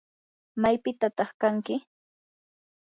¿maypitataq 0.61 1.29
kanki? 1.41 1.75